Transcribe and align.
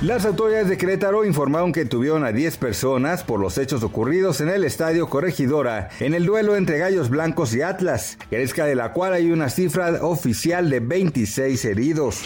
Las 0.00 0.24
autoridades 0.24 0.68
de 0.68 0.78
Querétaro 0.78 1.24
informaron 1.24 1.72
que 1.72 1.84
tuvieron 1.84 2.24
a 2.24 2.30
10 2.30 2.56
personas 2.58 3.24
por 3.24 3.40
los 3.40 3.58
hechos 3.58 3.82
ocurridos 3.82 4.40
en 4.40 4.48
el 4.48 4.62
estadio 4.62 5.08
Corregidora 5.08 5.88
en 5.98 6.14
el 6.14 6.24
duelo 6.24 6.54
entre 6.54 6.78
Gallos 6.78 7.10
Blancos 7.10 7.52
y 7.52 7.62
Atlas, 7.62 8.16
crezca 8.30 8.64
de 8.64 8.76
la 8.76 8.92
cual 8.92 9.12
hay 9.12 9.32
una 9.32 9.50
cifra 9.50 9.90
oficial 10.02 10.70
de 10.70 10.78
26 10.78 11.64
heridos. 11.64 12.22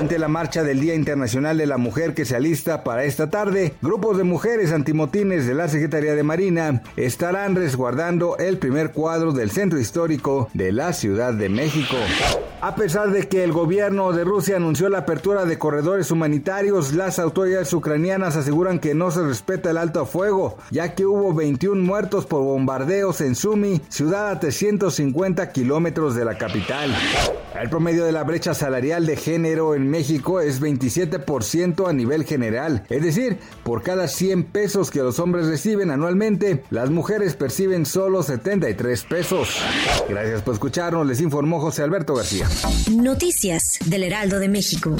Ante 0.00 0.18
la 0.18 0.28
marcha 0.28 0.62
del 0.62 0.80
Día 0.80 0.94
Internacional 0.94 1.58
de 1.58 1.66
la 1.66 1.76
Mujer 1.76 2.14
que 2.14 2.24
se 2.24 2.34
alista 2.34 2.82
para 2.82 3.04
esta 3.04 3.28
tarde, 3.28 3.74
grupos 3.82 4.16
de 4.16 4.24
mujeres 4.24 4.72
antimotines 4.72 5.46
de 5.46 5.52
la 5.52 5.68
Secretaría 5.68 6.14
de 6.14 6.22
Marina 6.22 6.82
estarán 6.96 7.56
resguardando 7.56 8.38
el 8.38 8.56
primer 8.56 8.92
cuadro 8.92 9.32
del 9.32 9.50
centro 9.50 9.78
histórico 9.78 10.48
de 10.54 10.72
la 10.72 10.94
Ciudad 10.94 11.34
de 11.34 11.50
México. 11.50 11.96
A 12.62 12.74
pesar 12.74 13.10
de 13.10 13.28
que 13.28 13.44
el 13.44 13.52
gobierno 13.52 14.12
de 14.12 14.24
Rusia 14.24 14.56
anunció 14.56 14.88
la 14.88 14.98
apertura 14.98 15.44
de 15.44 15.58
corredores 15.58 16.10
humanitarios, 16.10 16.85
las 16.92 17.18
autoridades 17.18 17.72
ucranianas 17.72 18.36
aseguran 18.36 18.78
que 18.78 18.94
no 18.94 19.10
se 19.10 19.22
respeta 19.22 19.70
el 19.70 19.78
alto 19.78 20.06
fuego, 20.06 20.58
ya 20.70 20.94
que 20.94 21.06
hubo 21.06 21.34
21 21.34 21.82
muertos 21.82 22.26
por 22.26 22.42
bombardeos 22.42 23.20
en 23.20 23.34
Sumi, 23.34 23.80
ciudad 23.88 24.30
a 24.30 24.40
350 24.40 25.52
kilómetros 25.52 26.14
de 26.14 26.24
la 26.24 26.38
capital. 26.38 26.94
El 27.60 27.70
promedio 27.70 28.04
de 28.04 28.12
la 28.12 28.22
brecha 28.24 28.52
salarial 28.52 29.06
de 29.06 29.16
género 29.16 29.74
en 29.74 29.88
México 29.88 30.40
es 30.40 30.60
27% 30.60 31.88
a 31.88 31.92
nivel 31.92 32.24
general, 32.24 32.84
es 32.90 33.02
decir, 33.02 33.38
por 33.64 33.82
cada 33.82 34.08
100 34.08 34.44
pesos 34.44 34.90
que 34.90 35.02
los 35.02 35.18
hombres 35.18 35.46
reciben 35.46 35.90
anualmente, 35.90 36.64
las 36.70 36.90
mujeres 36.90 37.34
perciben 37.34 37.86
solo 37.86 38.22
73 38.22 39.04
pesos. 39.04 39.60
Gracias 40.08 40.42
por 40.42 40.54
escucharnos, 40.54 41.06
les 41.06 41.20
informó 41.20 41.60
José 41.60 41.82
Alberto 41.82 42.14
García. 42.14 42.48
Noticias 42.90 43.78
del 43.86 44.02
Heraldo 44.02 44.38
de 44.38 44.48
México. 44.48 44.96